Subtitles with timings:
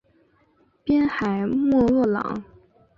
[0.83, 2.43] 滨海莫厄朗。